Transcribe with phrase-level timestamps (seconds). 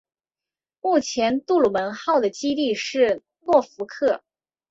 [0.81, 4.23] 目前杜鲁门号的基地是诺福克。